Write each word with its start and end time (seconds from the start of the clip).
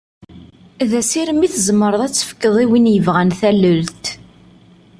D 0.89 0.91
asirem 0.99 1.39
i 1.45 1.47
tzemreḍ 1.53 2.01
ad 2.03 2.11
tefkeḍ 2.13 2.55
i 2.63 2.65
win 2.69 2.91
yebɣan 2.93 3.29
tallelt. 3.39 4.05